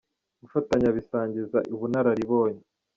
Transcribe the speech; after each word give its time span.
Gufatanya 0.41 0.89
bisangiza 0.97 1.57
ubunararibonye 1.75 2.63